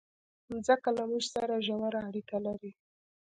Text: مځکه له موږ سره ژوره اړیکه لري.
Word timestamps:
مځکه 0.51 0.89
له 0.97 1.03
موږ 1.11 1.23
سره 1.35 1.55
ژوره 1.65 1.99
اړیکه 2.07 2.37
لري. 2.45 2.71